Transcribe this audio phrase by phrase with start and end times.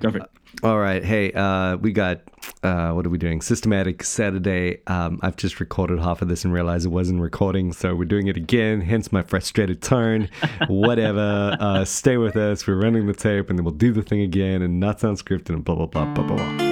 [0.00, 0.30] Go for it.
[0.62, 1.04] All right.
[1.04, 2.22] Hey, uh, we got,
[2.62, 3.40] uh, what are we doing?
[3.40, 4.80] Systematic Saturday.
[4.86, 7.72] Um, I've just recorded half of this and realized it wasn't recording.
[7.72, 10.28] So we're doing it again, hence my frustrated tone.
[10.68, 11.56] Whatever.
[11.60, 12.66] Uh, stay with us.
[12.66, 15.50] We're running the tape and then we'll do the thing again and not sound scripted
[15.50, 16.69] and blah, blah, blah, blah, blah, blah.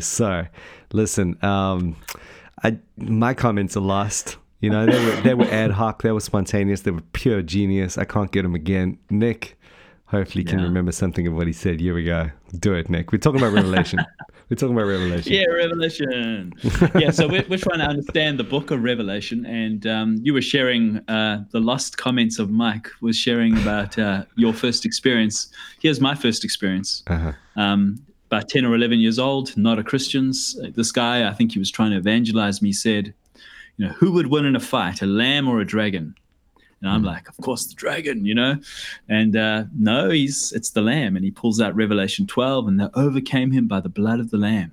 [0.00, 0.46] So
[0.92, 1.96] listen, um,
[2.62, 4.36] I my comments are lost.
[4.60, 7.98] You know, they were they were ad hoc, they were spontaneous, they were pure genius.
[7.98, 8.96] I can't get them again.
[9.10, 9.58] Nick,
[10.06, 11.80] hopefully, can remember something of what he said.
[11.80, 12.30] Here we go.
[12.60, 13.10] Do it, Nick.
[13.10, 13.98] We're talking about Revelation.
[14.48, 15.32] we're talking about Revelation.
[15.32, 16.52] Yeah, Revelation.
[16.94, 20.42] yeah, so we're, we're trying to understand the book of Revelation, and um, you were
[20.42, 25.48] sharing uh, the lost comments of Mike was sharing about uh, your first experience.
[25.80, 27.02] Here's my first experience.
[27.08, 27.32] Uh-huh.
[27.56, 27.98] Um,
[28.32, 30.28] about ten or eleven years old, not a Christian.
[30.74, 32.72] This guy, I think he was trying to evangelize me.
[32.72, 33.12] Said,
[33.76, 36.14] you know, who would win in a fight, a lamb or a dragon?
[36.80, 38.56] And I'm like, of course, the dragon, you know.
[39.08, 42.88] And uh, no, he's it's the lamb, and he pulls out Revelation 12, and they
[42.94, 44.70] overcame him by the blood of the lamb.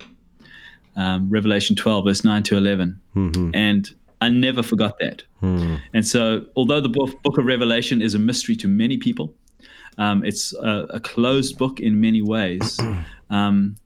[0.96, 3.50] Um, Revelation 12, verse 9 to 11, Mhm.
[3.54, 3.88] and
[4.20, 5.22] I never forgot that.
[5.38, 5.76] Hmm.
[5.94, 9.32] And so, although the book, book of Revelation is a mystery to many people,
[9.98, 12.78] um, it's a, a closed book in many ways.
[13.30, 13.76] Um,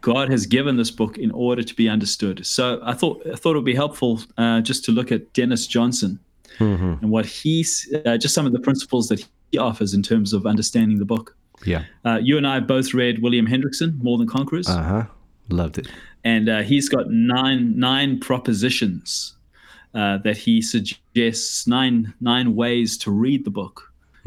[0.00, 2.46] God has given this book in order to be understood.
[2.46, 5.66] So I thought I thought it would be helpful uh, just to look at Dennis
[5.66, 6.18] Johnson
[6.58, 7.00] Mhm.
[7.02, 10.46] and what he's uh, just some of the principles that he offers in terms of
[10.46, 11.36] understanding the book.
[11.64, 11.82] Yeah.
[12.04, 15.04] Uh, you and I both read William Hendriksen, More Than Conquerors, Uh huh.
[15.50, 15.88] Loved it.
[16.24, 19.34] and uh, he's got nine nine propositions
[19.94, 23.84] uh, that he suggests nine nine ways to read the book.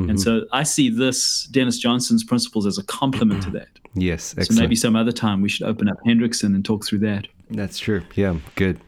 [0.10, 3.70] And so I see this Dennis Johnson's principles as a complement to that.
[3.94, 4.36] Yes.
[4.40, 7.28] So maybe some other time we should open up Hendriksen and talk through that.
[7.50, 8.04] That's true.
[8.16, 8.38] Yeah.
[8.56, 8.80] Good.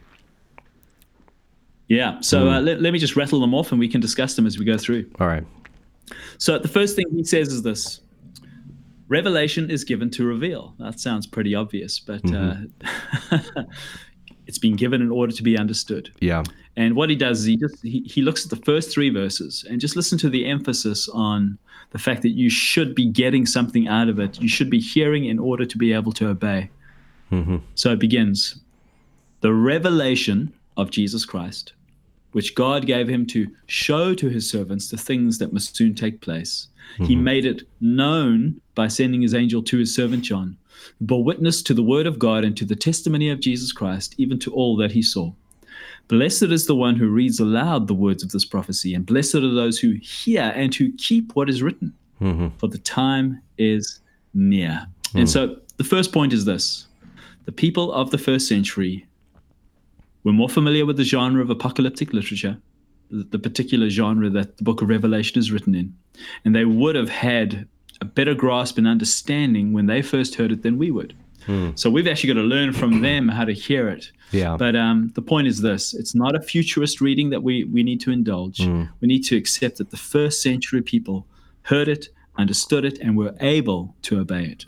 [1.88, 2.20] Yeah.
[2.20, 4.58] So uh, let, let me just rattle them off and we can discuss them as
[4.58, 5.10] we go through.
[5.20, 5.44] All right.
[6.38, 8.00] So the first thing he says is this
[9.08, 10.74] Revelation is given to reveal.
[10.78, 12.54] That sounds pretty obvious, but uh,
[14.46, 16.10] it's been given in order to be understood.
[16.20, 16.44] Yeah.
[16.76, 19.64] And what he does is he just he, he looks at the first three verses
[19.68, 21.58] and just listen to the emphasis on
[21.90, 24.40] the fact that you should be getting something out of it.
[24.40, 26.70] You should be hearing in order to be able to obey.
[27.30, 27.60] Mhm.
[27.74, 28.58] So it begins
[29.40, 31.72] the revelation of Jesus Christ,
[32.32, 36.20] which God gave him to show to his servants the things that must soon take
[36.20, 36.68] place.
[36.98, 40.56] He made it known by sending his angel to his servant John,
[40.98, 44.14] who bore witness to the word of God and to the testimony of Jesus Christ,
[44.18, 45.32] even to all that he saw.
[46.08, 49.54] Blessed is the one who reads aloud the words of this prophecy, and blessed are
[49.54, 52.52] those who hear and who keep what is written, Mhm.
[52.58, 54.00] for the time is
[54.34, 54.86] near.
[55.14, 56.86] And so the first point is this
[57.46, 59.06] the people of the first century
[60.24, 62.56] were more familiar with the genre of apocalyptic literature,
[63.10, 65.94] the particular genre that the book of Revelation is written in,
[66.44, 67.66] and they would have had
[68.04, 71.14] a better grasp and understanding when they first heard it than we would.
[71.74, 74.10] So we've actually got to learn from them how to hear it.
[74.30, 74.56] Yeah.
[74.56, 78.00] But um, the point is this it's not a futurist reading that we, we need
[78.00, 78.60] to indulge.
[79.00, 81.26] We need to accept that the first century people
[81.62, 84.64] heard it, understood it, and were able to obey it.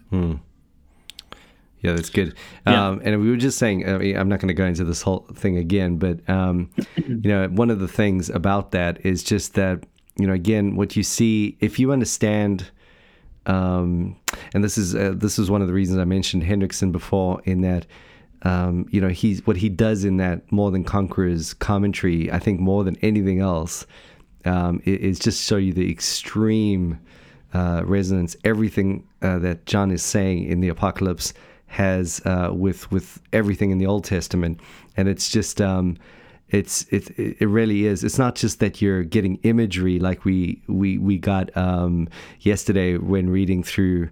[1.80, 2.34] Yeah, that's good.
[2.66, 2.88] Yeah.
[2.88, 5.02] Um, and we were just saying, I mean, I'm not going to go into this
[5.02, 9.54] whole thing again, but um, you know, one of the things about that is just
[9.54, 9.84] that
[10.18, 12.70] you know, again, what you see if you understand.
[13.46, 14.16] Um,
[14.54, 17.60] and this is uh, this is one of the reasons I mentioned Hendriksen before in
[17.62, 17.86] that
[18.42, 22.30] um, you know he's what he does in that more than conquerors commentary.
[22.30, 23.86] I think more than anything else
[24.44, 26.98] um, is just show you the extreme
[27.54, 28.36] uh, resonance.
[28.44, 31.32] Everything uh, that John is saying in the apocalypse
[31.66, 34.60] has uh, with with everything in the Old Testament,
[34.96, 35.96] and it's just um,
[36.50, 38.04] it's it it really is.
[38.04, 42.08] It's not just that you're getting imagery like we we we got um,
[42.40, 44.10] yesterday when reading through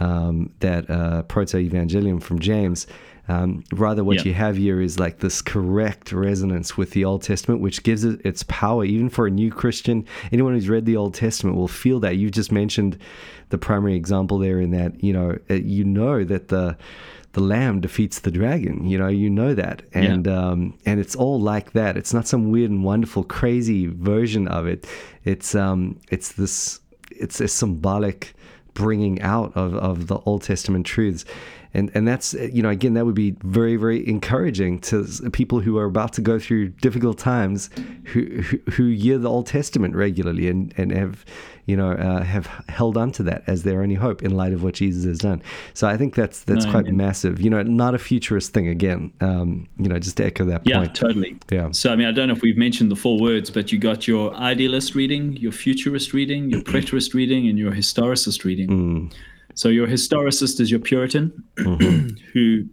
[0.00, 2.86] um, that uh, proto evangelium from James.
[3.28, 4.22] Um, rather, what Yeah.
[4.24, 8.20] you have here is like this correct resonance with the Old Testament, which gives it
[8.24, 8.84] its power.
[8.84, 12.16] Even for a new Christian, anyone who's read the Old Testament will feel that.
[12.16, 12.98] You just mentioned
[13.50, 16.76] the primary example there in that you know you know that the
[17.32, 18.86] the lamb defeats the dragon.
[18.86, 21.96] You know, you know that, and um, and it's all like that.
[21.96, 24.86] It's not some weird and wonderful, crazy version of it.
[25.24, 26.80] It's um, it's this,
[27.10, 28.34] it's a symbolic
[28.74, 31.24] bringing out of, of the Old Testament truths.
[31.74, 35.78] And and that's you know again that would be very very encouraging to people who
[35.78, 37.70] are about to go through difficult times
[38.04, 41.24] who who, who hear the Old Testament regularly and and have
[41.66, 44.62] you know uh, have held on to that as their only hope in light of
[44.62, 45.42] what Jesus has done.
[45.74, 46.96] So I think that's that's no, quite amen.
[46.96, 47.40] massive.
[47.40, 49.12] You know, not a futurist thing again.
[49.20, 50.88] Um, you know, just to echo that yeah, point.
[50.88, 51.38] Yeah, totally.
[51.50, 51.70] Yeah.
[51.72, 54.08] So I mean, I don't know if we've mentioned the four words, but you got
[54.08, 58.68] your idealist reading, your futurist reading, your preterist reading, and your historicist reading.
[58.68, 59.12] Mm.
[59.54, 62.16] So your historicist is your Puritan, mm-hmm.
[62.32, 62.64] who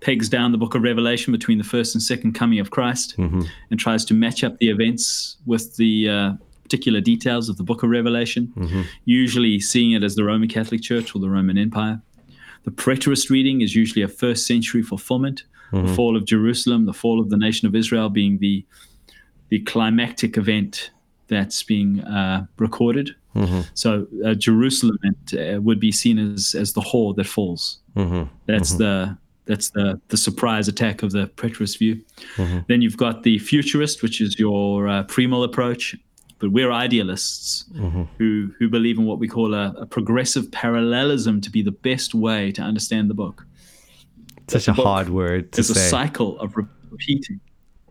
[0.00, 3.42] pegs down the book of Revelation between the first and second coming of Christ mm-hmm.
[3.70, 7.82] and tries to match up the events with the uh, particular details of the book
[7.82, 8.82] of Revelation, mm-hmm.
[9.04, 12.00] usually seeing it as the Roman Catholic Church or the Roman Empire.
[12.64, 15.86] The preterist reading is usually a first century fulfillment, mm-hmm.
[15.86, 18.64] the fall of Jerusalem, the fall of the nation of Israel being the
[19.48, 20.90] the climactic event
[21.28, 23.14] that's being uh, recorded.
[23.36, 23.60] Mm-hmm.
[23.74, 27.78] So uh, Jerusalem uh, would be seen as as the whore that falls.
[27.94, 28.24] Mm-hmm.
[28.46, 28.82] That's mm-hmm.
[28.82, 32.02] the that's the the surprise attack of the preterist view.
[32.36, 32.58] Mm-hmm.
[32.68, 35.96] Then you've got the futurist, which is your uh, premill approach.
[36.38, 38.02] But we're idealists mm-hmm.
[38.18, 42.14] who who believe in what we call a, a, progressive parallelism to be the best
[42.14, 43.46] way to understand the book.
[44.48, 45.60] Such a hard word to.
[45.60, 46.54] It's a cycle of
[46.90, 47.40] repeating.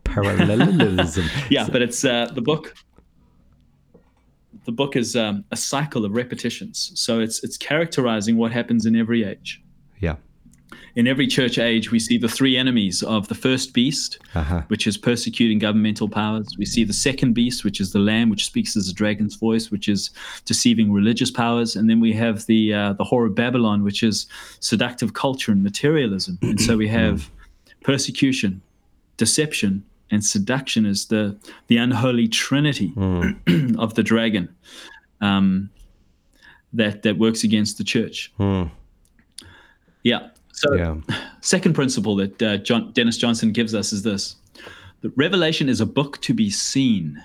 [0.04, 1.26] Parallelism.
[1.50, 2.76] yeah, but it's uh, the book
[4.66, 6.92] the book is um, a cycle of repetitions.
[6.96, 9.62] So it's it's characterizing what happens in every age.
[10.00, 10.16] Yeah.
[10.96, 14.62] In every church age, we see the three enemies of the first beast, uh-huh.
[14.70, 16.48] which is persecuting governmental powers.
[16.58, 19.70] We see the second beast, which is the lamb, which speaks as a dragon's voice,
[19.70, 20.12] which is
[20.46, 21.76] deceiving religious powers.
[21.76, 24.26] And then we have the uh, the whore of Babylon, which is
[24.62, 26.40] seductive culture and materialism.
[26.42, 27.30] And so we have
[27.84, 28.62] persecution,
[29.18, 29.84] deception,
[30.16, 33.78] and seduction is the the unholy trinity mm.
[33.80, 34.48] of the dragon
[35.22, 35.70] um,
[36.74, 38.34] that that works against the church.
[38.40, 38.72] Mm.
[40.04, 40.30] Yeah.
[40.54, 40.96] So, yeah.
[41.42, 44.38] second principle that uh, John, Dennis Johnson gives us is this:
[45.02, 47.22] that Revelation is a book to be seen.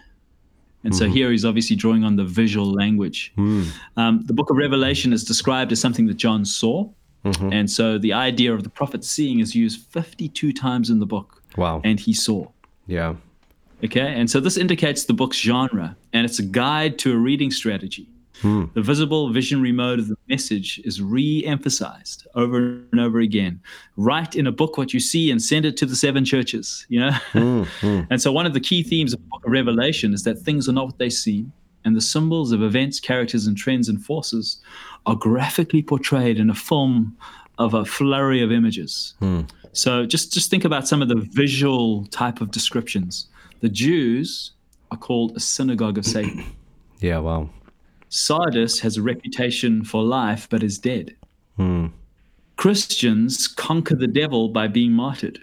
[0.82, 1.12] And so mm-hmm.
[1.12, 3.34] here he's obviously drawing on the visual language.
[3.36, 3.68] Mm.
[3.98, 6.88] Um, the book of Revelation is described as something that John saw.
[7.22, 7.52] Mm-hmm.
[7.52, 11.42] And so the idea of the prophet seeing is used 52 times in the book.
[11.58, 11.82] Wow.
[11.84, 12.46] And he saw.
[12.90, 13.14] Yeah.
[13.84, 14.14] Okay.
[14.14, 18.08] And so this indicates the book's genre, and it's a guide to a reading strategy.
[18.42, 18.64] Hmm.
[18.74, 22.58] The visible visionary mode of the message is re emphasized over
[22.90, 23.60] and over again.
[23.96, 27.00] Write in a book what you see and send it to the seven churches, you
[27.00, 27.12] know?
[27.32, 28.00] Hmm, hmm.
[28.10, 30.68] and so, one of the key themes of the book of Revelation is that things
[30.68, 31.52] are not what they seem,
[31.84, 34.60] and the symbols of events, characters, and trends and forces
[35.06, 37.16] are graphically portrayed in a film
[37.60, 39.14] of a flurry of images.
[39.20, 39.42] Hmm.
[39.72, 43.28] So just just think about some of the visual type of descriptions.
[43.60, 44.52] The Jews
[44.90, 46.44] are called a synagogue of Satan.
[47.02, 47.48] Yeah, wow.
[48.10, 51.16] Sardis has a reputation for life but is dead.
[51.56, 51.86] Hmm.
[52.56, 55.42] Christians conquer the devil by being martyred.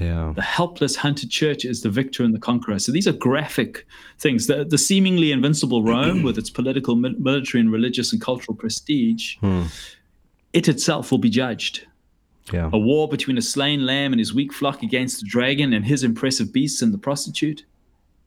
[0.00, 0.32] Yeah.
[0.34, 2.78] The helpless hunted church is the victor and the conqueror.
[2.78, 3.86] So these are graphic
[4.18, 4.46] things.
[4.46, 9.64] The, the seemingly invincible Rome, with its political, military, and religious and cultural prestige, hmm.
[10.56, 11.86] It itself will be judged.
[12.50, 12.70] Yeah.
[12.72, 16.02] A war between a slain lamb and his weak flock against the dragon and his
[16.02, 17.64] impressive beasts and the prostitute.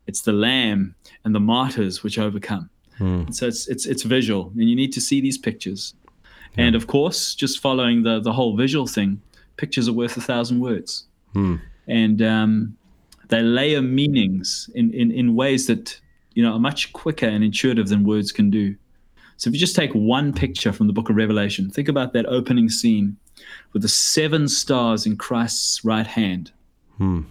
[0.05, 2.69] It's the lamb and the martyrs which overcome.
[2.97, 3.31] Hmm.
[3.31, 5.93] So it's it's it's visual, and you need to see these pictures.
[6.57, 6.65] Yeah.
[6.65, 9.21] And of course, just following the the whole visual thing,
[9.57, 11.05] pictures are worth a thousand words.
[11.33, 11.55] Hmm.
[11.87, 12.77] And um,
[13.29, 15.99] they layer meanings in, in in ways that
[16.35, 18.75] you know are much quicker and intuitive than words can do.
[19.39, 22.25] So if you just take one picture from the book of Revelation, think about that
[22.25, 23.15] opening scene
[23.71, 26.51] with the seven stars in Christ's right hand.
[26.97, 27.21] Hmm.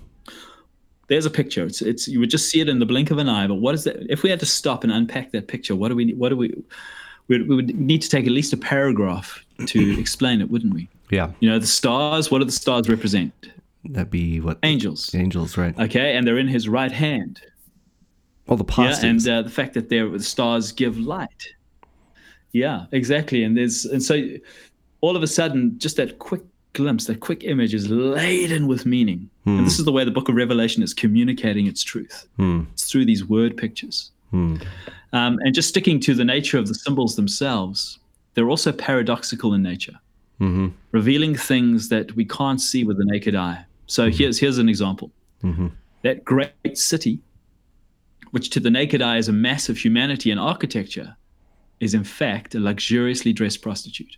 [1.08, 1.66] There's a picture.
[1.66, 3.46] It's, it's you would just see it in the blink of an eye.
[3.46, 4.10] But what is that?
[4.10, 6.14] If we had to stop and unpack that picture, what do we?
[6.14, 6.54] What do we?
[7.28, 10.88] We, we would need to take at least a paragraph to explain it, wouldn't we?
[11.10, 11.32] Yeah.
[11.40, 12.30] You know, the stars.
[12.30, 13.34] What do the stars represent?
[13.84, 15.14] That'd be what angels.
[15.14, 15.78] Angels, right?
[15.78, 17.42] Okay, and they're in His right hand.
[18.48, 19.26] All the positives.
[19.26, 21.48] Yeah, and uh, the fact that the stars give light.
[22.52, 23.42] Yeah, exactly.
[23.44, 24.22] And there's and so
[25.00, 29.28] all of a sudden, just that quick glimpse, that quick image is laden with meaning.
[29.44, 29.58] Hmm.
[29.58, 32.26] And this is the way the book of Revelation is communicating its truth.
[32.36, 32.62] Hmm.
[32.72, 34.10] It's through these word pictures.
[34.30, 34.56] Hmm.
[35.12, 37.98] Um, and just sticking to the nature of the symbols themselves,
[38.34, 39.98] they're also paradoxical in nature,
[40.40, 40.68] mm-hmm.
[40.92, 43.64] revealing things that we can't see with the naked eye.
[43.86, 45.10] So here's here's an example.
[45.42, 45.68] Mm-hmm.
[46.02, 47.20] That great city,
[48.32, 51.16] which to the naked eye is a mass of humanity and architecture,
[51.80, 54.16] is in fact a luxuriously dressed prostitute.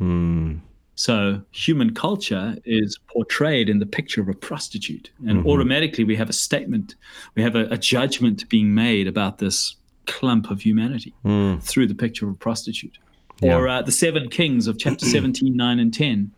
[0.00, 0.60] Mm.
[0.94, 5.48] So human culture is portrayed in the picture of a prostitute, and Mm-hmm.
[5.48, 6.96] automatically we have a statement,
[7.36, 9.76] we have a, a judgment being made about this
[10.06, 11.62] clump of humanity Mm.
[11.62, 12.98] through the picture of a prostitute.
[13.40, 13.54] Yeah.
[13.56, 16.32] Or uh, the seven kings of chapter 17, 9, and 10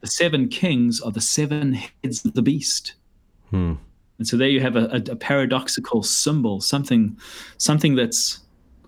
[0.00, 2.92] the seven kings are the seven heads of the beast.
[3.48, 3.74] Hmm.
[4.18, 7.16] And so there you have a, a, a paradoxical symbol, something,
[7.56, 8.40] something that's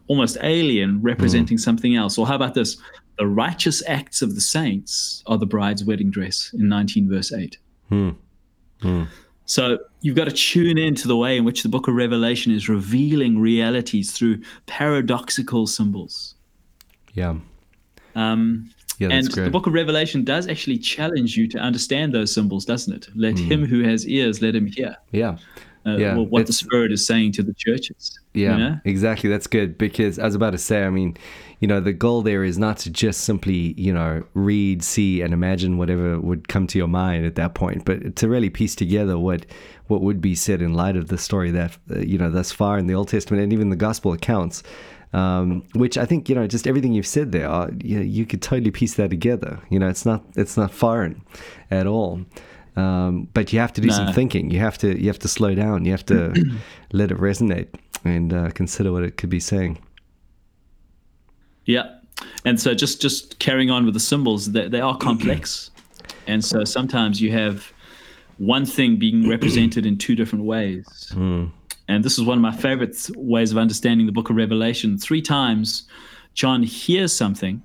[0.09, 2.19] almost alien representing something else.
[2.19, 2.77] Or how about this?
[3.19, 7.59] The righteous acts of the saints are the bride's wedding dress in 19 verse 8.
[7.89, 8.11] Hmm.
[8.83, 9.05] Hmm.
[9.47, 12.53] So you've got to tune in to the way in which the book of Revelation
[12.53, 16.35] is revealing realities through paradoxical symbols.
[17.15, 17.37] Yeah.
[18.15, 19.45] Um, Yeah, that's and great.
[19.45, 23.09] the book of Revelation does actually challenge you to understand those symbols, doesn't it?
[23.15, 24.97] Let him who has ears, let him hear.
[25.13, 25.37] yeah.
[25.87, 28.19] Uh, Yeah, what the Spirit is saying to the churches.
[28.35, 28.81] Yeah, You know?
[28.85, 29.31] exactly.
[29.31, 31.17] That's good because I was about to say, I mean,
[31.61, 35.33] you know, the goal there is not to just simply, you know, read, see, and
[35.33, 39.19] imagine whatever would come to your mind at that point, but to really piece together
[39.19, 39.47] what
[39.87, 42.77] what would be said in light of the story that uh, you know thus far
[42.77, 44.63] in the Old Testament and even the Gospel accounts.
[45.13, 48.43] Um, which I think you know, just everything you've said there, uh, you, you could
[48.43, 49.61] totally piece that together.
[49.71, 51.23] You know, it's not it's not foreign
[51.71, 52.21] at all.
[52.77, 54.51] Um, but you have to do some thinking.
[54.51, 55.85] You have to you have to slow down.
[55.85, 56.35] You have to
[56.93, 57.69] let it resonate
[58.05, 59.79] and uh, consider what it could be saying.
[61.65, 61.95] Yeah.
[62.45, 65.71] And so just just carrying on with the symbols, they, they are complex.
[66.27, 67.73] and so sometimes you have
[68.39, 71.13] one thing being represented in two different ways.
[71.89, 74.99] And this is one of my favorite ways of understanding the book of Revelation.
[74.99, 75.89] Three times
[76.35, 77.63] John hears something,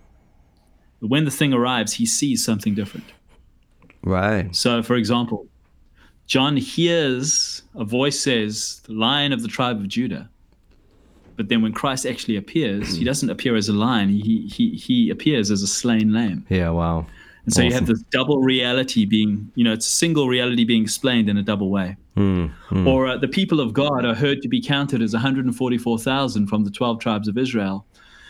[1.02, 3.06] but when the thing arrives, he sees something different.
[4.04, 4.54] Right.
[4.56, 5.48] So, for example,
[6.28, 10.30] John hears a voice says, the lion of the tribe of Judah.
[11.36, 15.10] But then when Christ actually appears, he doesn't appear as a lion, he, he, he
[15.10, 16.46] appears as a slain lamb.
[16.50, 16.70] Yeah.
[16.70, 17.08] Wow.
[17.46, 20.84] And so you have this double reality being, you know, it's a single reality being
[20.84, 21.98] explained in a double way.
[22.16, 26.48] Mm, mm, Or uh, the people of God are heard to be counted as 144,000
[26.48, 27.86] from the 12 tribes of Israel.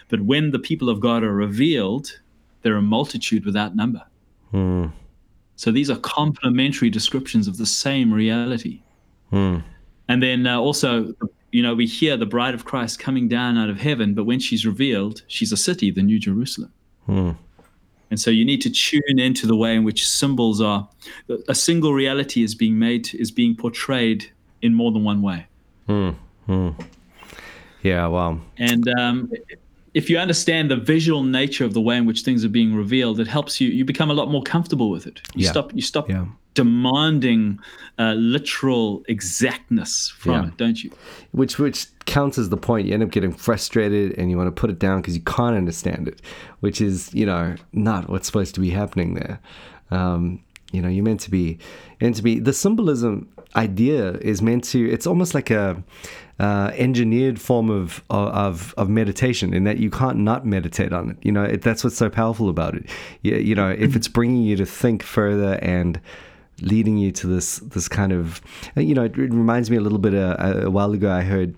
[0.07, 2.19] But when the people of God are revealed,
[2.61, 4.03] they're a multitude without number.
[4.53, 4.91] mm,
[5.61, 8.81] So these are complementary descriptions of the same reality.
[9.31, 9.63] mm.
[10.07, 11.13] And then uh, also,
[11.51, 14.39] you know, we hear the bride of Christ coming down out of heaven, but when
[14.39, 16.73] she's revealed, she's a city, the New Jerusalem.
[17.07, 17.37] Mm.
[18.09, 20.89] And so you need to tune into the way in which symbols are.
[21.47, 24.31] A single reality is being made, is being portrayed
[24.63, 25.45] in more than one way.
[25.87, 26.15] Mm.
[26.49, 26.85] Mm.
[27.83, 28.07] Yeah.
[28.07, 28.39] Wow.
[28.57, 29.31] And um,
[29.93, 33.19] if you understand the visual nature of the way in which things are being revealed,
[33.19, 33.69] it helps you.
[33.69, 35.21] You become a lot more comfortable with it.
[35.35, 35.51] You Yeah.
[35.51, 35.73] stop.
[35.75, 36.25] You stop Yeah.
[36.53, 37.59] demanding
[37.99, 40.47] uh, literal exactness from Yeah.
[40.47, 40.91] it, don't you?
[41.31, 42.87] Which which counters the point.
[42.87, 45.55] You end up getting frustrated and you want to put it down because you can't
[45.55, 46.21] understand it,
[46.61, 49.39] which is you know not what's supposed to be happening there.
[49.91, 50.39] Um,
[50.71, 51.59] you know, you're meant to be
[51.99, 54.89] meant to be the symbolism idea is meant to.
[54.89, 55.83] It's almost like a
[56.41, 61.17] uh, engineered form of, of of meditation in that you can't not meditate on it.
[61.21, 62.89] You know, it, that's what's so powerful about it.
[63.21, 66.01] You, you know, if it's bringing you to think further and
[66.61, 68.41] leading you to this this kind of
[68.75, 71.21] you know it, it reminds me a little bit uh, a, a while ago I
[71.21, 71.55] heard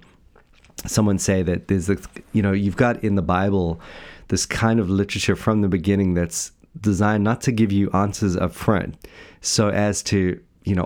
[0.85, 1.97] someone say that there's a
[2.33, 3.79] you know you've got in the Bible
[4.27, 8.53] this kind of literature from the beginning that's designed not to give you answers up
[8.53, 8.95] front
[9.39, 10.85] so as to you know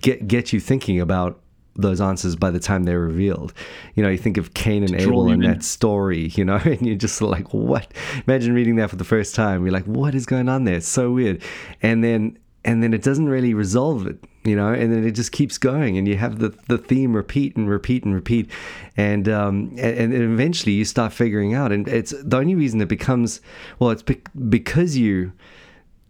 [0.00, 1.40] get get you thinking about
[1.76, 3.52] those answers by the time they're revealed.
[3.94, 5.50] You know, you think of Cain and Abel and in.
[5.50, 7.92] that story, you know, and you're just like, what?
[8.26, 9.64] Imagine reading that for the first time.
[9.64, 10.76] You're like, what is going on there?
[10.76, 11.42] It's so weird.
[11.82, 15.30] And then and then it doesn't really resolve it, you know, and then it just
[15.30, 18.50] keeps going, and you have the the theme repeat and repeat and repeat,
[18.96, 22.88] and um, and, and eventually you start figuring out, and it's the only reason it
[22.88, 23.40] becomes
[23.78, 25.32] well, it's bec because you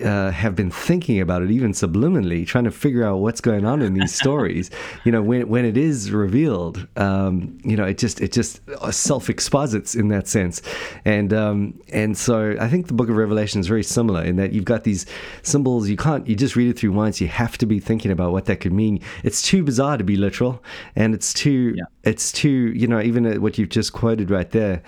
[0.05, 3.81] uh, have been thinking about it, even subliminally, trying to figure out what's going on
[3.83, 4.71] in these stories.
[5.05, 8.61] You know, when when it is revealed, um, you know, it just it just
[8.91, 10.62] self exposits in that sense,
[11.05, 14.53] and um, and so I think the Book of Revelation is very similar in that
[14.53, 15.07] you've got these
[15.43, 15.88] symbols.
[15.88, 17.21] You can't you just read it through once.
[17.21, 19.00] You have to be thinking about what that could mean.
[19.23, 20.62] It's too bizarre to be literal,
[20.97, 21.85] and it's too Yeah.
[22.03, 24.83] it's too you know even uh, what you've just quoted right there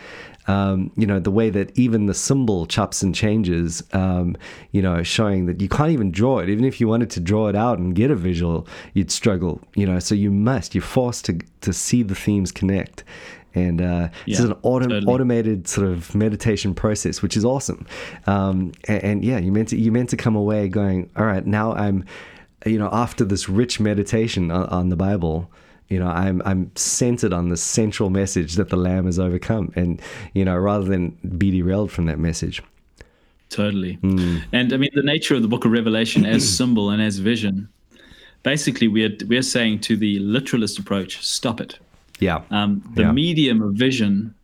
[0.48, 4.36] um, you know the way that even the symbol chops and changes um,
[4.72, 7.48] you know showing that you can't even draw it even if you wanted to draw
[7.48, 11.24] it out and get a visual you'd struggle you know so you must you're forced
[11.26, 13.04] to to see the themes connect
[13.54, 15.04] and uh, this is an totally.
[15.06, 17.86] automated sort of meditation process, which is awesome.
[18.26, 21.44] Um, and, and yeah, you meant to you meant to come away going, all right,
[21.44, 22.04] now I'm,
[22.66, 25.50] you know, after this rich meditation on, on the Bible,
[25.88, 30.00] you know, I'm I'm centered on the central message that the Lamb has overcome, and
[30.34, 32.62] you know, rather than be derailed from that message.
[33.50, 33.94] Totally.
[33.94, 34.38] Hmm.
[34.52, 37.68] And I mean, the nature of the book of Revelation as symbol and as vision,
[38.42, 41.78] basically, we're, we're saying to the literalist approach, stop it.
[42.20, 42.42] Yeah.
[42.50, 43.12] Um, the Yeah.
[43.12, 44.34] medium of vision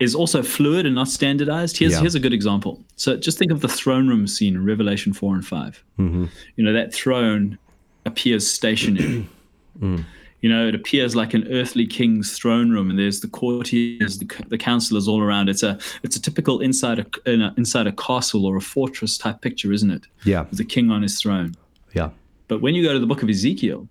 [0.00, 1.76] is also fluid and not standardized.
[1.76, 2.00] Here's Yeah.
[2.00, 2.82] here's a good example.
[2.96, 6.24] So just think of the throne room scene in Revelation four and 5 Mm-hmm.
[6.56, 7.58] You know that throne
[8.06, 9.26] appears stationary.
[9.80, 10.04] Mm.
[10.42, 14.26] You know, it appears like an earthly king's throne room, and there's the courtiers, the,
[14.48, 15.48] the counselors all around.
[15.48, 19.16] It's a it's a typical inside a, in a inside a castle or a fortress
[19.16, 20.06] type picture, isn't it?
[20.24, 20.42] Yeah.
[20.42, 21.54] With the king on his throne.
[21.94, 22.10] Yeah.
[22.48, 23.88] But when you go to the book of Ezekiel,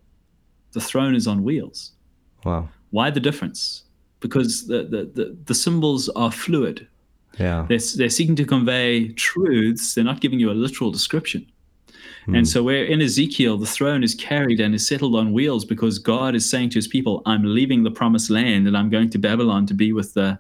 [0.73, 1.93] the throne is on wheels.
[2.43, 2.69] Wow.
[2.89, 3.83] Why the difference?
[4.19, 6.87] Because the, the, the, the symbols are fluid.
[7.39, 7.65] Yeah.
[7.69, 9.95] They're, they're seeking to convey truths.
[9.95, 11.49] They're not giving you a literal description.
[12.27, 15.97] And so, where in Ezekiel, the throne is carried and is settled on wheels because
[15.99, 19.17] God is saying to his people, I'm leaving the promised land and I'm going to
[19.17, 20.37] Babylon to be with the,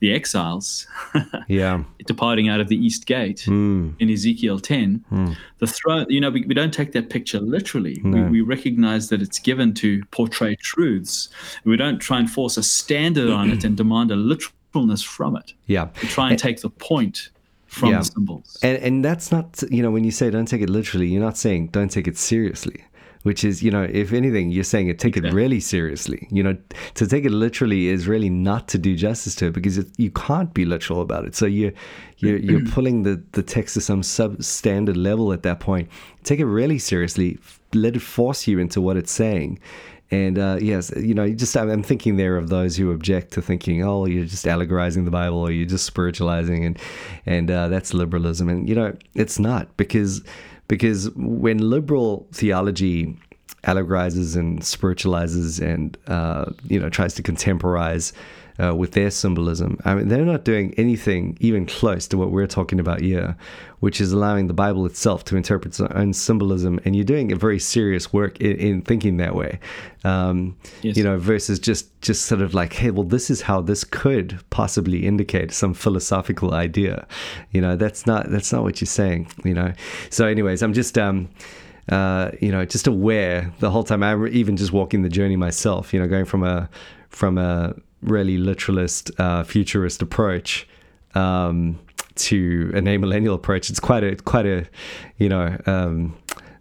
[0.00, 0.86] the exiles,
[1.48, 1.84] Yeah.
[2.06, 3.94] departing out of the east gate Mm.
[3.98, 5.36] in Ezekiel 10.
[5.58, 8.00] The throne, you know, we, we don't take that picture literally.
[8.02, 8.22] No.
[8.24, 11.28] We, we recognize that it's given to portray truths.
[11.64, 15.52] We don't try and force a standard on it and demand a literalness from it.
[15.66, 15.88] Yeah.
[16.02, 17.28] We try and take the point
[17.70, 17.98] from Yeah.
[17.98, 18.58] the symbols.
[18.62, 21.36] And and that's not you know when you say don't take it literally, you're not
[21.36, 22.84] saying don't take it seriously.
[23.22, 26.26] Which is, you know, if anything, you're saying it take it really seriously.
[26.30, 26.56] You know,
[26.94, 30.10] to take it literally is really not to do justice to it because it, you
[30.10, 31.34] can't be literal about it.
[31.34, 31.70] So you,
[32.16, 35.90] you're you're pulling the the text to some substandard level at that point.
[36.24, 37.38] Take it really seriously.
[37.74, 39.58] Let it force you into what it's saying.
[40.10, 43.42] And uh, yes, you know, just I'm, I'm thinking there of those who object to
[43.42, 46.78] thinking, oh, you're just allegorizing the Bible or you're just spiritualizing, and
[47.26, 48.48] and uh, that's liberalism.
[48.48, 50.22] And you know, it's not because
[50.66, 53.16] because when liberal theology
[53.64, 58.12] allegorizes and spiritualizes and uh, you know tries to contemporize
[58.62, 59.78] uh, with their symbolism.
[59.84, 63.36] I mean, they're not doing anything even close to what we're talking about here,
[63.80, 66.78] which is allowing the Bible itself to interpret its own symbolism.
[66.84, 69.58] And you're doing a very serious work in, in thinking that way,
[70.04, 70.96] um, Yes.
[70.96, 74.38] you know, versus just just sort of like, hey, well, this is how this could
[74.50, 77.06] possibly indicate some philosophical idea.
[77.52, 79.28] You know, that's not that's not what you're saying.
[79.44, 79.72] You know.
[80.10, 80.98] So, anyways, I'm just.
[80.98, 81.28] Um,
[81.88, 84.04] uh, you know, just aware the whole time.
[84.04, 85.92] I'm even just walking the journey myself.
[85.92, 86.68] You know, going from a
[87.08, 90.66] from a really literalist, uh, futurist approach
[91.14, 91.78] um,
[92.16, 93.70] to amillennial approach.
[93.70, 94.66] It's quite a quite a
[95.18, 96.16] you know um,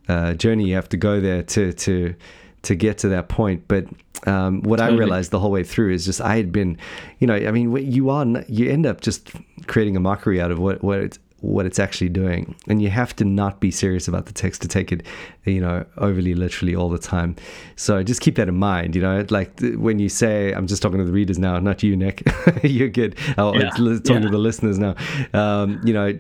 [0.08, 2.16] uh, journey you have to go there to to
[2.64, 3.64] to get to that point.
[3.68, 3.86] But
[4.26, 6.78] um, what I realized the whole way through is just I had been,
[7.20, 9.32] you know, I mean, you are you end up just
[9.68, 13.16] creating a mockery out of what what it's what it's actually doing, and you have
[13.18, 15.06] to not be serious about the text to take it,
[15.46, 17.36] you know, overly literally all the time.
[17.76, 18.96] So just keep that in mind.
[18.96, 21.96] You know, like when you say, I'm just talking to the readers now, not you,
[21.96, 22.24] Nick.
[22.64, 23.16] You're good.
[23.38, 24.96] Oh, Yeah, talking to the listeners now.
[25.34, 26.12] Um, you know,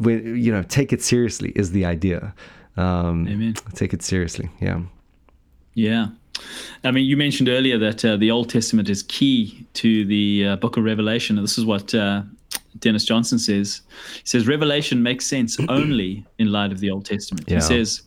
[0.00, 2.34] when you know, take it seriously is the idea.
[2.76, 3.54] Um, Amen.
[3.74, 4.50] Take it seriously.
[4.60, 4.82] Yeah.
[5.74, 6.08] Yeah.
[6.84, 10.56] I mean, you mentioned earlier that uh, the Old Testament is key to the uh,
[10.56, 11.36] book of Revelation.
[11.36, 12.22] And this is what uh,
[12.80, 13.82] Dennis Johnson says.
[14.16, 17.44] He says, Revelation makes sense only in light of the Old Testament.
[17.48, 17.56] Yeah.
[17.56, 18.02] He says,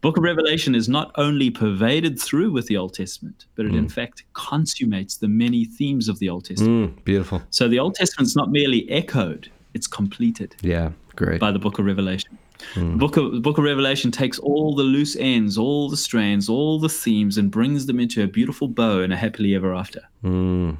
[0.00, 3.86] Book of Revelation is not only pervaded through with the Old Testament, but it in
[3.86, 6.96] fact consummates the many themes of the Old Testament.
[6.98, 7.42] Mm, beautiful.
[7.50, 10.92] So the Old Testament's not merely echoed, it's completed Yeah.
[11.16, 11.38] Great.
[11.38, 12.38] by the book of Revelation.
[12.76, 16.48] The book of the book of Revelation takes all the loose ends, all the strands,
[16.48, 20.00] all the themes, and brings them into a beautiful bow and a happily ever after.
[20.24, 20.76] Mm,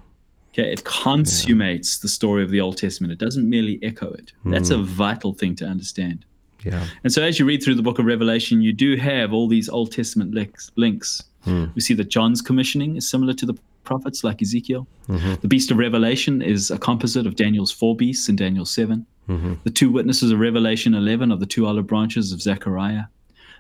[0.52, 3.12] Okay, it consummates the story of the Old Testament.
[3.12, 4.32] It doesn't merely echo it.
[4.44, 4.84] That's a hmm.
[4.84, 6.24] vital thing to understand.
[6.64, 6.86] yeah.
[7.04, 9.68] And so, as you read through the book of Revelation, you do have all these
[9.68, 10.72] Old Testament links.
[10.76, 11.22] links.
[11.44, 11.66] Hmm.
[11.74, 14.86] We see that John's commissioning is similar to the prophets, like Ezekiel.
[15.08, 15.34] Mm-hmm.
[15.40, 19.04] The beast of Revelation is a composite of Daniel's four beasts and Daniel 7.
[19.28, 19.54] Mm-hmm.
[19.64, 23.04] The two witnesses of Revelation 11 are the two olive branches of Zechariah.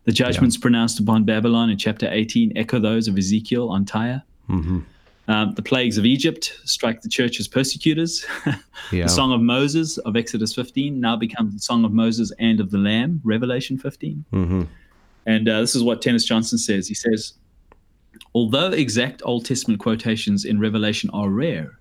[0.04, 4.22] The judgments pronounced upon Babylon in chapter 18 echo those of Ezekiel on Tyre.
[4.48, 4.80] Mm-hmm.
[5.28, 8.24] Um, the plagues of Egypt strike the church as persecutors.
[8.92, 9.04] Yeah.
[9.04, 12.72] The Song of Moses of Exodus 15 now becomes the Song of Moses and of
[12.72, 14.24] the Lamb, Revelation 15.
[14.32, 14.62] Mm-hmm.
[15.26, 16.88] And uh, this is what Dennis Johnson says.
[16.88, 17.34] He says,
[18.34, 21.78] although exact Old Testament quotations in Revelation are rare,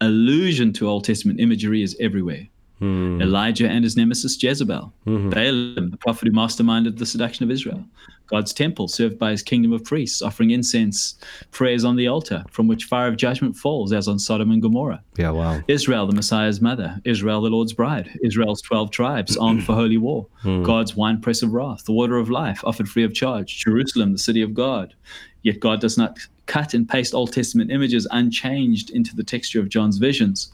[0.00, 2.46] allusion to Old Testament imagery is everywhere.
[2.82, 3.22] Hmm.
[3.22, 5.30] Elijah and his nemesis Jezebel, hmm.
[5.30, 7.84] Balaam, the prophet who masterminded the seduction of Israel,
[8.26, 11.14] God's temple served by his kingdom of priests, offering incense,
[11.52, 15.00] prayers on the altar, from which fire of judgment falls, as on Sodom and Gomorrah.
[15.16, 15.30] Yeah.
[15.30, 15.60] Wow.
[15.68, 20.26] Israel, the Messiah's mother, Israel, the Lord's bride, Israel's 12 tribes armed for holy war,
[20.40, 20.64] hmm.
[20.64, 24.42] God's winepress of wrath, the water of life offered free of charge, Jerusalem, the city
[24.42, 24.92] of God.
[25.42, 29.68] Yet God does not cut and paste Old Testament images unchanged into the texture of
[29.68, 30.50] John's visions.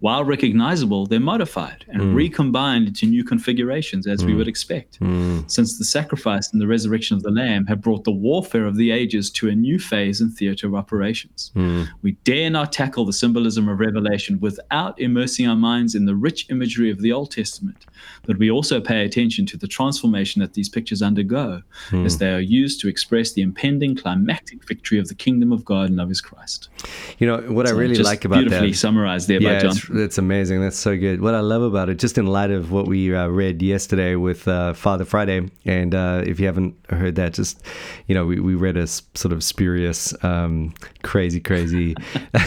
[0.00, 2.14] While recognizable, they're modified and Mm.
[2.14, 4.38] recombined into new configurations as we hmm.
[4.38, 4.96] would expect.
[4.96, 5.40] Hmm.
[5.46, 8.90] Since the sacrifice and the resurrection of the Lamb have brought the warfare of the
[8.90, 11.50] ages to a new phase and theater of operations.
[11.54, 11.84] Hmm.
[12.02, 16.46] We dare not tackle the symbolism of Revelation without immersing our minds in the rich
[16.50, 17.84] imagery of the Old Testament,
[18.26, 22.40] but we also pay attention to the transformation that these pictures undergo as they are
[22.40, 26.20] used to express the impending climactic victory of the kingdom of God and of his
[26.20, 26.68] Christ.
[27.18, 28.76] You know what I really like about beautifully that.
[28.76, 29.76] summarized there by yeah, John.
[29.92, 30.60] It's amazing.
[30.60, 31.20] That's so good.
[31.20, 34.46] What I love about it, just in light of what we uh, read yesterday with
[34.46, 37.62] uh, Father Friday, and uh, if you haven't heard that, just
[38.06, 41.94] you know, we, we read a sort of spurious, um, crazy, crazy,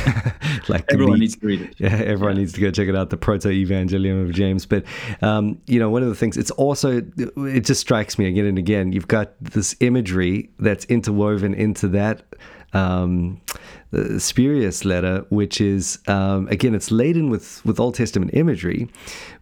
[0.70, 1.76] like Everyone needs to read it.
[1.78, 4.66] yeah, everyone needs to go check it out, the Proto Evangelium of James.
[4.66, 4.84] But
[5.22, 8.58] um, you know, one of the things it's also it just strikes me again and
[8.58, 8.92] again.
[8.92, 12.24] You've got this imagery that's interwoven into that
[12.74, 13.42] um,
[13.94, 18.90] uh, spurious letter, which is um, again, it's laden with with Old Testament imagery,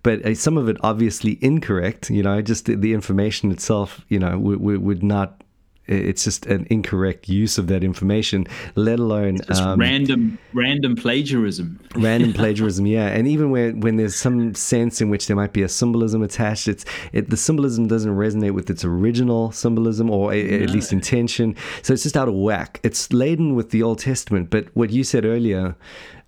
[0.03, 2.09] but uh, some of it obviously incorrect.
[2.09, 5.40] You know, just the, the information itself, you know, would, would, would not.
[5.87, 11.79] It's just an incorrect use of that information, let alone um, random random plagiarism.
[11.95, 13.07] random plagiarism yeah.
[13.07, 16.67] And even when when there's some sense in which there might be a symbolism attached
[16.67, 21.55] it's it, the symbolism doesn't resonate with its original symbolism or a, at least intention.
[21.81, 22.79] So it's just out of whack.
[22.83, 24.49] It's laden with the old testament.
[24.49, 25.75] But what you said earlier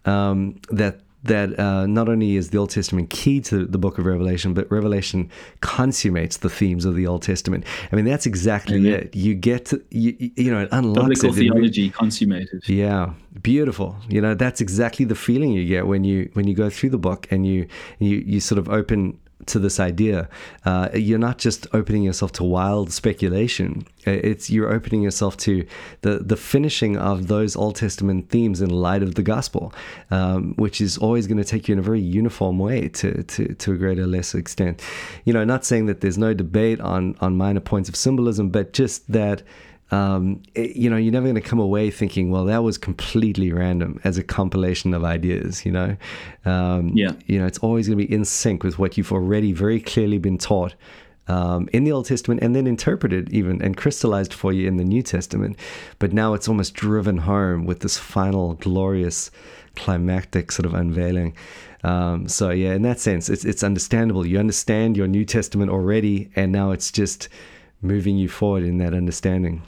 [0.05, 4.05] um, that that uh, not only is the Old Testament key to the book of
[4.05, 5.29] Revelation, but Revelation
[5.61, 7.65] consummates the themes of the Old Testament.
[7.91, 8.93] I mean, that's exactly Amen.
[8.93, 9.15] it.
[9.15, 11.35] You get to, you, you know, it unlocks Biblical it.
[11.35, 12.67] Theology consummated.
[12.67, 13.95] yeah, beautiful.
[14.09, 16.97] You know, that's exactly the feeling you get when you when you go through the
[16.97, 17.67] book and you
[17.99, 20.29] you you sort of open to this idea.
[20.65, 23.85] Uh, you're not just opening yourself to wild speculation.
[24.07, 25.65] Uh, It's you're opening yourself to
[26.01, 29.73] the the finishing of those Old Testament themes in light of the gospel,
[30.11, 33.53] um, which is always going to take you in a very uniform way to, to
[33.55, 34.81] to a greater or lesser extent.
[35.25, 38.73] You know, not saying that there's no debate on on minor points of symbolism, but
[38.73, 39.43] just that
[39.93, 43.51] um, it- you know, you're never going to come away thinking, well, that was completely
[43.51, 45.95] random as a compilation of ideas, you know?
[46.45, 47.13] Um, Yeah.
[47.27, 50.17] You know, it's always going to be in sync with what you've already very clearly
[50.19, 50.73] been taught
[51.27, 54.83] um, in the Old Testament and then interpreted even and crystallized for you in the
[54.83, 55.57] New Testament.
[55.99, 59.31] But now it's almost driven home with this final glorious
[59.75, 61.33] climactic sort of unveiling.
[61.83, 64.25] Um, so yeah, in that sense, it's it's understandable.
[64.25, 67.29] You understand your New Testament already, and now it's just
[67.81, 69.61] moving you forward in that understanding.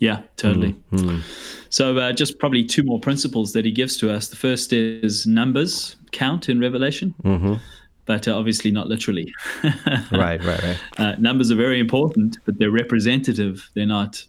[0.00, 0.74] Yeah, totally.
[0.92, 1.20] Mm-hmm.
[1.68, 4.28] So, uh, just probably two more principles that he gives to us.
[4.28, 7.14] The first is numbers count in Revelation,
[8.06, 9.32] but uh, obviously not literally.
[10.10, 10.78] Right, right, right.
[10.98, 13.70] Uh, numbers are very important, but they're representative.
[13.74, 14.24] They're not,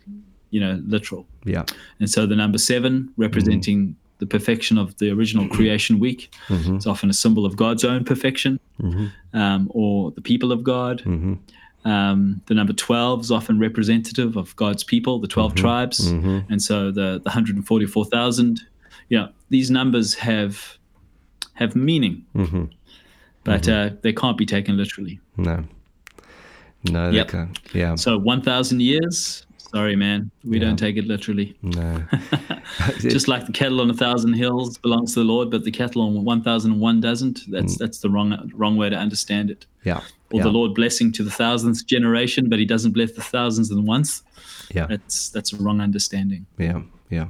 [0.52, 1.26] you know, literal.
[1.46, 1.64] Yeah.
[2.00, 7.10] And so the number seven, representing the perfection of the original creation week, is often
[7.10, 8.60] a symbol of God's own perfection
[9.34, 11.02] um, or the people of God.
[11.84, 15.62] Um, the number 12 is often representative of God's people, the 12 mm-hmm.
[15.62, 16.12] tribes.
[16.12, 16.52] Mm-hmm.
[16.52, 18.62] And so the, the 144,000,
[19.10, 20.78] you know, these numbers have
[21.54, 22.66] have meaning, mm-hmm.
[23.44, 25.20] but uh, they can't be taken literally.
[25.38, 25.64] No.
[26.90, 27.60] No, they can't.
[27.74, 27.96] Yeah.
[27.96, 31.56] So 1,000 years, sorry, man, we don't take it literally.
[31.62, 32.04] No.
[33.00, 36.02] Just like the cattle on a thousand hills belongs to the Lord, but the cattle
[36.02, 37.42] on one thousand and one doesn't.
[37.50, 37.78] That's mm.
[37.78, 39.66] that's the wrong wrong way to understand it.
[39.84, 40.02] yeah.
[40.32, 40.44] Or yeah.
[40.44, 44.24] the Lord blessing to the thousandth generation, but He doesn't bless the thousands and once.
[44.74, 44.88] Yeah.
[44.88, 46.46] That's that's a wrong understanding.
[46.58, 47.28] Yeah, yeah,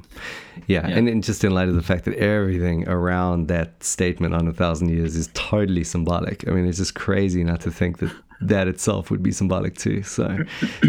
[0.67, 0.87] yeah, Yeah.
[0.87, 4.53] And, and just in light of the fact that everything around that statement on a
[4.53, 6.47] thousand years is totally symbolic.
[6.47, 8.11] I mean, it's just crazy not to think that
[8.41, 10.01] that itself would be symbolic too.
[10.03, 10.37] So,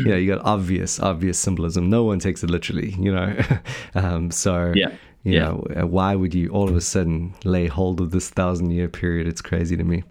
[0.07, 1.90] yeah, you got obvious, obvious symbolism.
[1.90, 3.37] No one takes it literally, you know.
[3.94, 4.90] um, so, Yeah.
[5.22, 5.40] you Yeah.
[5.40, 9.27] know, why would you all of a sudden lay hold of this thousand year period?
[9.27, 10.03] It's crazy to me.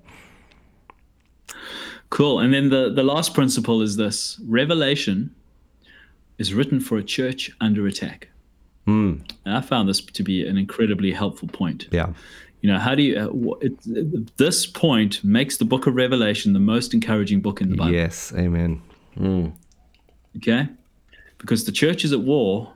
[2.12, 2.40] Cool.
[2.40, 5.34] And then the the last principle is this: Revelation
[6.38, 8.28] is written for a church under attack.
[8.88, 11.88] Mm, And I found this to be an incredibly helpful point.
[11.92, 12.10] yeah,
[12.62, 13.16] You know, how do you?
[13.16, 17.70] Uh, wh- it, this point makes the Book of Revelation the most encouraging book in
[17.70, 17.94] the Bible.
[17.94, 18.82] yes, amen.
[19.18, 19.52] Mm,
[20.38, 20.68] Okay,
[21.38, 22.74] because the church is at war,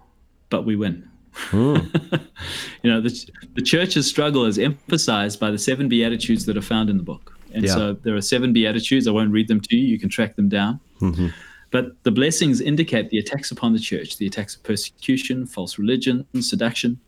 [0.49, 1.09] but we win.
[1.51, 1.81] mm,
[2.83, 6.89] You know, the, the church's struggle is emphasized by the seven beatitudes that are found
[6.89, 7.34] in the book.
[7.55, 7.73] And Yeah.
[7.73, 9.07] so there are seven beatitudes.
[9.07, 9.85] I won't read them to you.
[9.87, 10.79] You can track them down.
[11.01, 11.33] mhm,
[11.71, 16.25] But the blessings indicate the attacks upon the church, the attacks of persecution, false religion,
[16.33, 16.99] and seduction.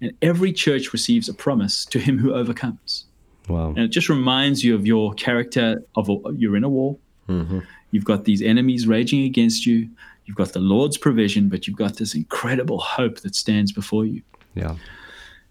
[0.00, 3.04] And every church receives a promise to him who overcomes.
[3.48, 3.68] wow.
[3.70, 6.96] And it just reminds you of your character of a, you're in a war.
[7.28, 9.88] Mhm, You've got these enemies raging against you.
[10.26, 14.20] You've got the Lord's provision, but you've got this incredible hope that stands before you.
[14.54, 14.74] yeah,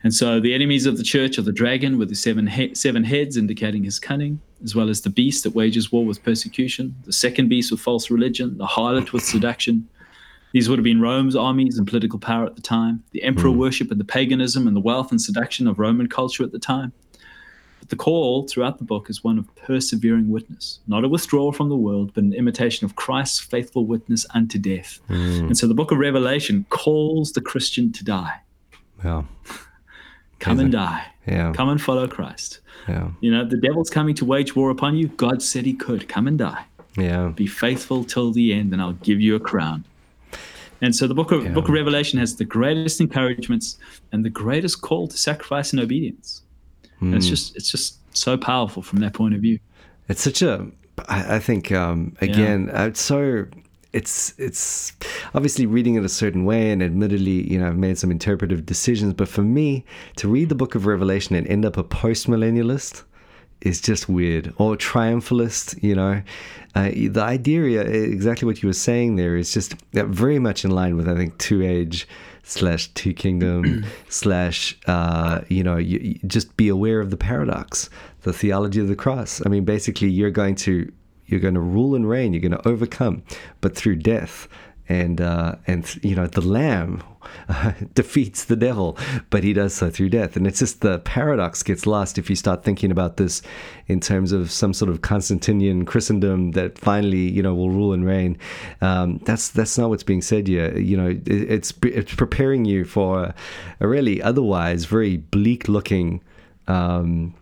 [0.04, 3.04] And so the enemies of the church are the dragon with the seven, he- seven
[3.04, 7.14] heads, indicating his cunning, as well as the beast that wages war with persecution, the
[7.14, 9.88] second beast with false religion, the harlot with seduction.
[10.54, 13.60] These would have been Rome's armies and political power at the time, the emperor hmm.
[13.60, 16.94] worship and the paganism and the wealth and seduction of Roman culture at the time.
[17.80, 21.70] But the call throughout the book is one of persevering witness, not a withdrawal from
[21.70, 25.00] the world, but an imitation of Christ's faithful witness unto death.
[25.08, 25.48] Hmm.
[25.48, 28.40] And so the book of Revelation calls the Christian to die.
[29.04, 29.24] Yeah.
[30.40, 31.06] Come and die.
[31.28, 31.52] Yeah.
[31.54, 32.60] Come and follow Christ.
[32.88, 33.10] Yeah.
[33.22, 35.08] You know, the devil's coming to wage war upon you.
[35.10, 36.08] God said he could.
[36.08, 36.64] Come and die.
[36.96, 37.30] Yeah.
[37.36, 39.84] Be faithful till the end, and I'll give you a crown.
[40.82, 41.52] And so the book of Yeah.
[41.52, 43.78] book of Revelation has the greatest encouragements
[44.12, 46.44] and the greatest call to sacrifice and obedience.
[47.00, 47.18] And Hmm.
[47.18, 49.60] it's just it's just so powerful from that point of view.
[50.08, 50.68] It's such a.
[51.10, 53.48] I, I think um, again, uh, it's so.
[53.94, 54.94] It's it's
[55.34, 59.14] obviously reading it a certain way, and admittedly, you know, I've made some interpretive decisions.
[59.14, 59.86] But for me,
[60.18, 63.04] to read the Book of Revelation and end up a post-millennialist
[63.62, 65.82] is just weird, or triumphalist.
[65.82, 66.22] You know,
[66.76, 70.72] uh, the idea, exactly what you were saying there, is just uh, very much in
[70.72, 72.08] line with I think two age
[72.48, 77.90] slash two kingdom slash uh, you know you, you just be aware of the paradox
[78.22, 80.92] the theology of the cross i mean basically you're going to
[81.28, 83.24] you're going to rule and reign you're going to overcome
[83.62, 84.48] but through death.
[84.90, 87.04] And uh, and you know the lamb
[87.50, 88.98] uh, defeats the devil
[89.30, 90.38] but he does so through death.
[90.38, 93.42] And it's just the paradox gets lost if you start thinking about this
[93.88, 98.06] in terms of some sort of constantinian christendom that finally you know will rule and
[98.06, 98.38] reign.
[98.80, 100.78] Um, that's that's not what's being said here.
[100.78, 103.34] You know it, it's it's preparing you for
[103.82, 106.22] a really otherwise very bleak looking
[106.70, 107.34] um,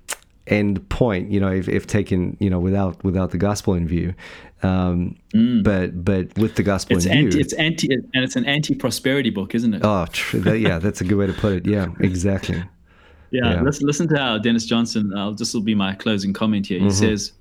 [0.47, 4.13] end point you know if, if taken you know without without the gospel in view
[4.63, 5.15] um,
[5.63, 8.73] but but with the gospel It's in anti view it's anti and it's an anti
[8.75, 9.81] prosperity book, isn't it?
[9.83, 12.63] oh tr- that, yeah that's a good way to put it yeah exactly
[13.31, 13.61] Yeah, Yeah.
[13.63, 16.79] Listen, listen to how Dennis Johnson, uh, this will be my closing comment here.
[16.79, 17.05] He Mm-hmm.
[17.05, 17.33] says,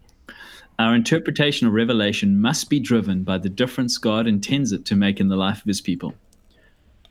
[0.78, 5.20] Our interpretation of Revelation must be driven by the difference God intends it to make
[5.20, 6.14] in the life of his people.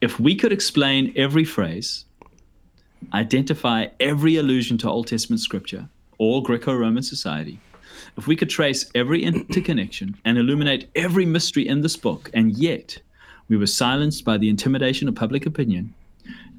[0.02, 2.06] If we could explain every phrase,
[3.14, 5.88] identify every allusion to Old Testament scripture
[6.18, 7.60] or Greco Roman society,
[8.18, 13.00] if we could trace every interconnection and illuminate every mystery in this book, and yet
[13.50, 15.94] we were silenced by the intimidation of public opinion,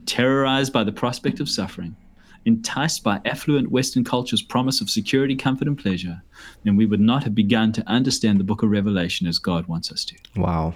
[0.07, 1.97] terrorized by the prospect of suffering,
[2.45, 6.23] enticed by affluent Western culture's promise of security, comfort, and pleasure,
[6.65, 9.91] then we would not have begun to understand the book of Revelation as God wants
[9.91, 10.15] us to.
[10.37, 10.75] wow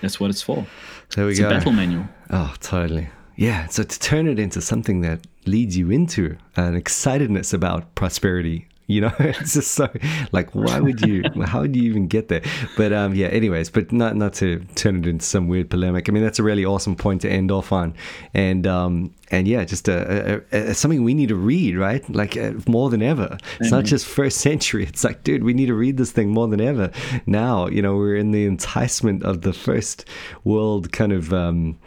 [0.00, 0.66] That's what it's for.
[1.14, 2.06] there we It's go a battle manual.
[2.30, 3.08] Oh, totally.
[3.36, 3.66] Yeah.
[3.68, 9.00] So to turn it into something that leads you into an excitedness about prosperity, you
[9.00, 9.88] know, it's just so
[10.32, 11.22] like, why would you?
[11.44, 12.42] How would you even get there?
[12.76, 13.28] But um, yeah.
[13.28, 16.08] Anyways, but not not to turn it into some weird polemic.
[16.08, 17.94] I mean, that's a really awesome point to end off on,
[18.34, 22.08] and um, and yeah, just a, a, a, something we need to read, right?
[22.10, 23.38] Like uh, more than ever.
[23.60, 24.84] It's not just first century.
[24.84, 26.90] It's like, dude, we need to read this thing more than ever.
[27.26, 30.04] Now, you know, we're in the enticement of the first
[30.44, 31.32] world kind of.
[31.32, 31.78] Um,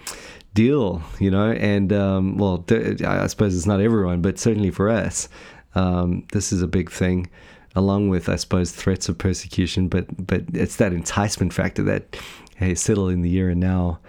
[0.56, 4.90] deal, you know, and um, well, th- I suppose it's not everyone, but certainly for
[4.90, 5.30] us,
[5.76, 7.30] um, this is a big thing,
[7.76, 9.88] along with I suppose threats of persecution.
[9.88, 12.18] But but it's that enticement factor that
[12.56, 14.00] hey, settle in the here and now,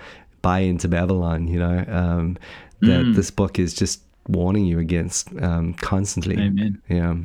[0.40, 2.38] buy into Babylon, you know, um,
[2.80, 6.36] that this book is just warning you against um, constantly.
[6.36, 6.80] Amen.
[6.88, 7.16] Yeah.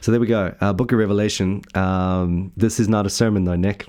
[0.00, 0.54] So there we go.
[0.60, 1.62] Uh, Book of Revelation.
[1.74, 3.86] Um, this is not a sermon, though, Nick.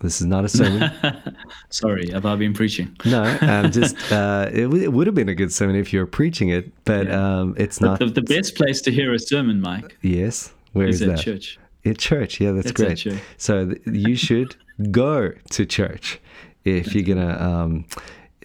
[0.00, 0.90] This is not a sermon.
[1.70, 2.94] Sorry, have I been preaching?
[3.06, 6.00] No, um, just uh, it, w- it would have been a good sermon if you
[6.00, 7.98] were preaching it, but um, it's not.
[7.98, 11.24] The, the best place to hear a sermon, Mike, yes, where is is, at that?
[11.24, 11.58] church.
[11.84, 13.06] At church, yeah, that's great.
[13.38, 14.56] So th- you should
[14.90, 16.20] go to church
[16.64, 17.36] if you're gonna.
[17.40, 17.84] Um,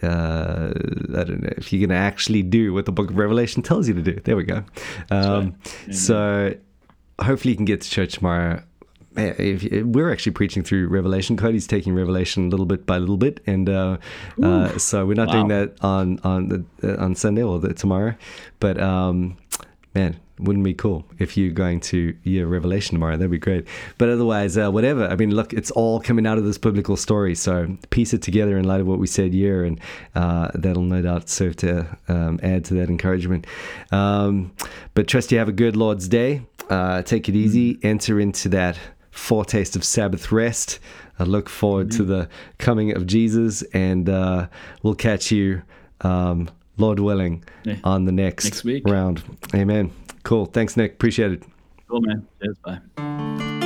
[0.03, 3.87] uh, I don't know if you're gonna actually do what the Book of Revelation tells
[3.87, 4.19] you to do.
[4.23, 4.63] There we go.
[5.09, 5.55] Um,
[5.91, 6.55] so
[7.19, 8.63] hopefully you can get to church tomorrow.
[9.15, 11.36] If, if- we're actually preaching through Revelation.
[11.38, 13.97] Cody's taking Revelation a little bit by little bit, and uh,
[14.41, 18.15] uh, so we're not doing that on on the uh, on Sunday or the, tomorrow.
[18.60, 19.38] But um,
[19.93, 23.17] man, wouldn't it be cool if you're going to yeah Revelation tomorrow?
[23.17, 23.67] That'd be great.
[23.97, 25.08] But otherwise, uh, whatever.
[25.08, 27.36] I mean, look, it's all coming out of this biblical story.
[27.36, 29.80] So piece it together in light of what we said here, and
[30.15, 33.45] uh, that'll no doubt serve to um, add to that encouragement.
[33.91, 34.54] Um,
[34.93, 36.41] but trust you have a good Lord's Day.
[36.69, 37.78] Uh, take it easy.
[37.84, 38.80] Enter into that
[39.12, 40.80] foretaste of Sabbath rest.
[41.19, 44.47] I look forward to the coming of Jesus, and uh,
[44.82, 45.62] we'll catch you,
[46.02, 47.76] um, Lord willing, Yeah.
[47.84, 48.84] on the next, Next week.
[48.88, 49.21] round.
[49.54, 49.91] Amen.
[50.24, 50.45] Cool.
[50.45, 50.93] Thanks, Nick.
[50.93, 51.43] Appreciate it.
[51.88, 52.26] Cool, man.
[52.41, 53.58] Cheers, bye.